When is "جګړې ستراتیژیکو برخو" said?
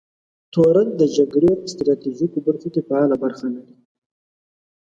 1.17-2.67